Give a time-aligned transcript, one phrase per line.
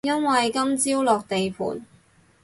[0.03, 1.85] 因為今朝落地盤